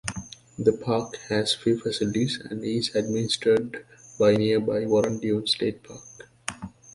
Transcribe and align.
The 0.57 0.73
park 0.73 1.17
has 1.29 1.53
few 1.53 1.79
facilities 1.79 2.39
and 2.43 2.63
is 2.65 2.95
administered 2.95 3.85
by 4.17 4.33
nearby 4.35 4.87
Warren 4.87 5.19
Dunes 5.19 5.53
State 5.53 5.83
Park. 5.83 6.27